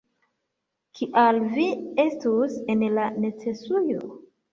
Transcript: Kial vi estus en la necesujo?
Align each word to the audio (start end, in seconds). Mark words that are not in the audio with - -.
Kial 0.99 1.41
vi 1.57 1.65
estus 2.03 2.55
en 2.75 2.87
la 2.95 3.05
necesujo? 3.27 4.11